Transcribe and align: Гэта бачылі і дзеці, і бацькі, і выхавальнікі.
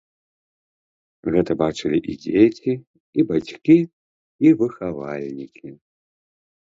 Гэта 1.33 1.51
бачылі 1.61 1.99
і 2.13 2.15
дзеці, 2.23 2.71
і 3.23 3.25
бацькі, 3.33 3.75
і 4.49 4.55
выхавальнікі. 4.63 5.67